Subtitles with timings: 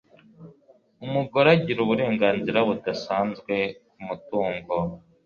[1.05, 3.53] umugore agira uburenganzira budasanzwe
[3.91, 4.75] k'umutungo